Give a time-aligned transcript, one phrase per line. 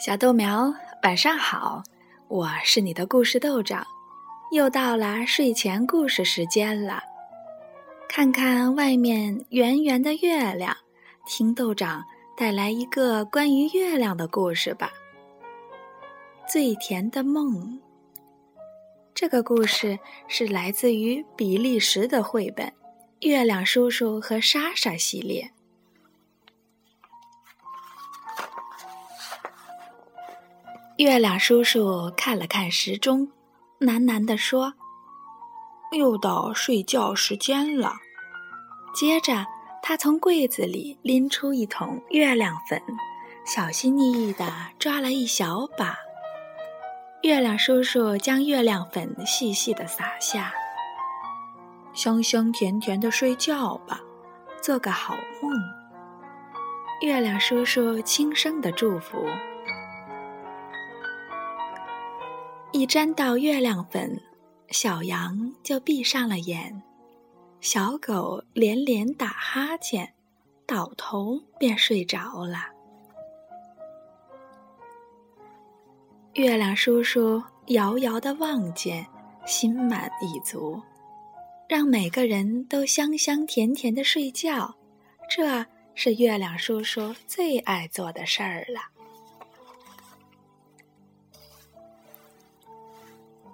[0.00, 1.82] 小豆苗，晚上好！
[2.26, 3.86] 我是你的故事豆长，
[4.50, 7.02] 又到了睡前故事时间了。
[8.08, 10.74] 看看外面圆圆的月亮，
[11.26, 12.02] 听豆长
[12.34, 14.90] 带来一个关于月亮的故事吧。
[16.48, 17.78] 最甜的梦。
[19.14, 19.98] 这个故事
[20.28, 22.66] 是来自于比利时的绘本
[23.20, 25.50] 《月亮叔叔和莎莎》系列。
[31.00, 33.26] 月亮叔叔看了看时钟，
[33.78, 34.74] 喃喃地说
[35.96, 37.94] ：“又到睡觉时间了。”
[38.94, 39.46] 接着，
[39.82, 42.78] 他从柜子里拎出一桶月亮粉，
[43.46, 45.96] 小心翼翼地抓了一小把。
[47.22, 50.52] 月亮叔叔将月亮粉细细地撒下，
[51.94, 53.98] 香香甜甜的睡觉吧，
[54.60, 55.50] 做个好梦。
[57.00, 59.26] 月亮叔叔轻声的祝福。
[62.72, 64.20] 一沾到月亮粉，
[64.68, 66.80] 小羊就闭上了眼，
[67.60, 70.14] 小狗连连打哈欠，
[70.66, 72.68] 倒头便睡着了。
[76.34, 79.04] 月亮叔叔遥遥的望见，
[79.44, 80.80] 心满意足，
[81.68, 84.72] 让每个人都香香甜甜的睡觉，
[85.28, 88.99] 这是月亮叔叔最爱做的事儿了。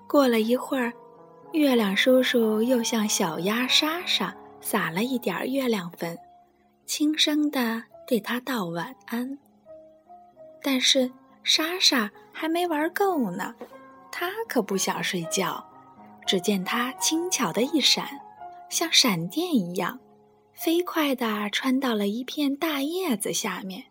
[0.08, 0.92] 过了一会儿，
[1.52, 6.16] 月亮叔叔又向小鸭莎莎撒了一点月亮粉，
[6.86, 9.38] 轻声地对它道晚安。
[10.62, 11.10] 但是
[11.42, 13.54] 莎莎还没玩够呢，
[14.10, 15.64] 她可不想睡觉。
[16.26, 18.08] 只见它轻巧的一闪，
[18.68, 19.98] 像闪电一样，
[20.54, 23.84] 飞快地穿到了一片大叶子下面，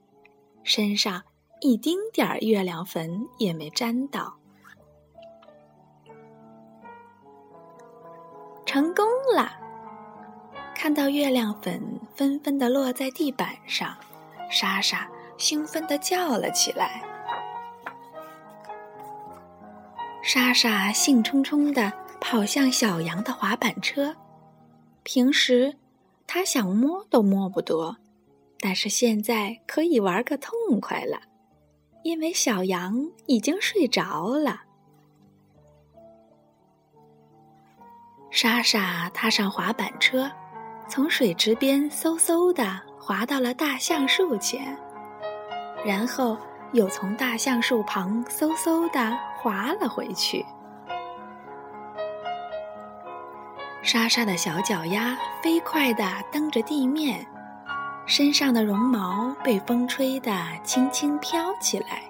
[0.64, 1.24] 身上
[1.62, 4.38] 一丁点儿月亮粉也没沾到。
[8.76, 9.54] 成功了！
[10.76, 11.82] 看到月亮粉
[12.14, 13.96] 纷纷的落在地板上，
[14.52, 17.02] 莎莎兴奋的叫了起来。
[20.22, 24.14] 莎莎兴冲冲的跑向小羊的滑板车。
[25.04, 25.74] 平时
[26.28, 27.96] 她想摸都摸不得，
[28.60, 31.22] 但是现在可以玩个痛快了，
[32.04, 34.64] 因为小羊已经睡着了。
[38.36, 40.30] 莎莎踏上滑板车，
[40.90, 44.78] 从水池边嗖嗖地滑到了大橡树前，
[45.86, 46.38] 然后
[46.74, 50.46] 又从大橡树旁嗖嗖地滑了回去。
[53.82, 57.26] 莎莎的小脚丫飞快地蹬着地面，
[58.06, 60.30] 身上的绒毛被风吹得
[60.62, 62.04] 轻轻飘起来。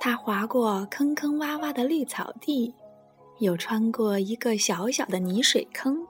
[0.00, 2.74] 它滑过坑坑洼洼的绿草地。
[3.40, 6.06] 又穿过一个小小的泥水坑，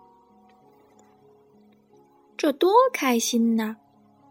[2.36, 3.76] 这多开心呢！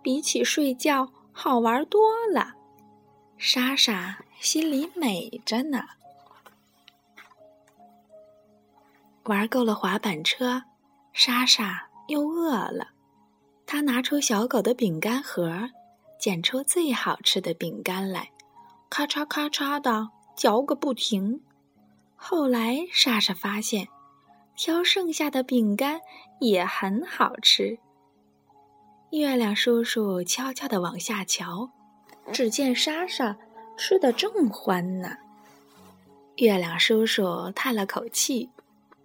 [0.02, 2.02] 比起睡觉好玩多
[2.34, 2.54] 了。
[3.38, 5.84] 莎莎心里美着呢。
[9.24, 10.64] 玩够了滑板车，
[11.14, 12.90] 莎莎又饿了。
[13.66, 15.70] 她拿出小狗的饼干盒，
[16.20, 18.32] 捡出最好吃的饼干来，
[18.90, 21.42] 咔嚓咔嚓的嚼个不停。
[22.22, 23.88] 后来，莎莎发现，
[24.56, 26.02] 挑剩下的饼干
[26.42, 27.80] 也很好吃。
[29.12, 31.70] 月亮叔叔悄悄地往下瞧，
[32.32, 33.36] 只见莎莎
[33.78, 35.16] 吃得正欢呢。
[36.36, 38.50] 月亮叔叔叹了口气，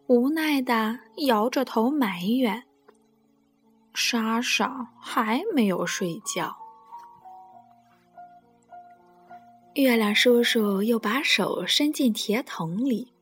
[0.09, 0.99] 无奈地
[1.29, 2.65] 摇着头埋怨
[3.95, 6.55] ：“莎莎还没有睡觉。”
[9.75, 13.13] 月亮叔叔又把手伸进铁桶里，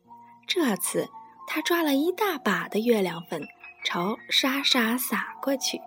[0.47, 1.09] 这次
[1.47, 3.43] 他抓了一大把的月亮粉，
[3.83, 5.81] 朝莎莎撒过去，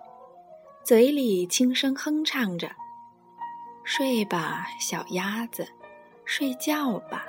[0.82, 2.68] 嘴里轻声哼唱着
[3.84, 5.68] ：“睡吧，小鸭子，
[6.24, 7.24] 睡觉吧。”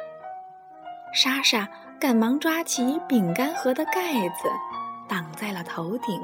[1.13, 1.69] 莎莎
[2.01, 4.49] 赶忙抓起饼干盒的盖子，
[5.07, 6.19] 挡在了头顶，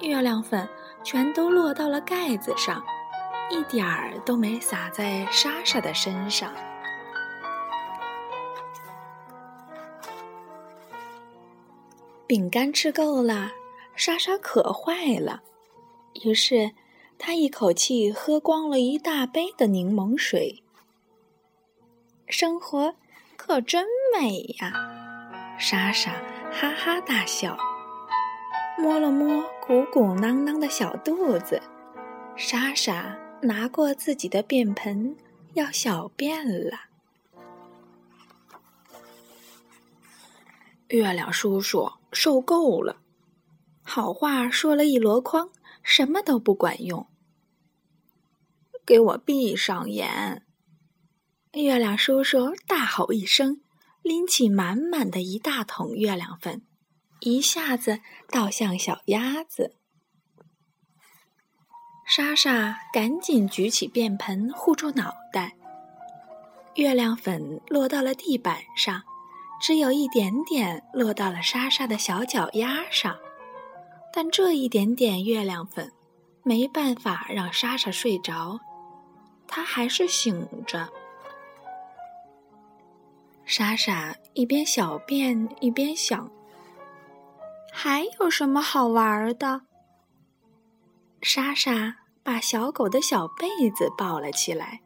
[0.00, 0.68] 月亮粉
[1.04, 2.84] 全都落到了盖子上。
[3.52, 6.50] 一点儿都没洒在莎莎的身上。
[12.26, 13.52] 饼干吃够了，
[13.94, 15.42] 莎莎渴坏了，
[16.24, 16.72] 于是
[17.18, 20.62] 她一口气喝光了一大杯的柠檬水。
[22.28, 22.94] 生活
[23.36, 23.84] 可真
[24.18, 24.72] 美呀！
[25.58, 26.12] 莎莎
[26.50, 27.54] 哈哈大笑，
[28.78, 31.60] 摸了摸鼓鼓囊囊的小肚子，
[32.34, 33.14] 莎莎。
[33.42, 35.16] 拿过自己的便盆，
[35.54, 36.78] 要小便了。
[40.88, 43.02] 月亮叔叔受够了，
[43.82, 45.50] 好话说了一箩筐，
[45.82, 47.08] 什么都不管用。
[48.86, 50.44] 给我闭上眼！
[51.52, 53.60] 月亮叔叔大吼一声，
[54.02, 56.62] 拎起满满的一大桶月亮粉，
[57.20, 59.74] 一下子倒向小鸭子。
[62.14, 65.54] 莎莎赶紧举起便盆护住脑袋，
[66.74, 69.02] 月亮粉落到了地板上，
[69.62, 73.16] 只有一点点落到了莎莎的小脚丫上，
[74.12, 75.90] 但这一点点月亮粉
[76.42, 78.60] 没办法让莎莎睡着。
[79.48, 80.86] 他还是醒着。
[83.46, 86.30] 莎莎一边小便一边想
[87.72, 89.62] ：“还有什么好玩的？”
[91.22, 94.80] 莎莎把小狗的小被子抱了起来，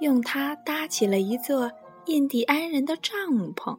[0.00, 1.70] 用它搭起了一座
[2.06, 3.14] 印第安人的帐
[3.54, 3.78] 篷。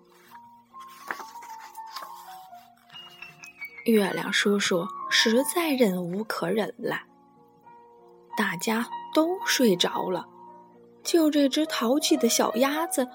[3.85, 7.01] 月亮叔叔实在忍无可忍了，
[8.37, 8.87] 大家。
[9.15, 10.27] 都睡着了，
[11.03, 13.07] 就这只淘气的小鸭子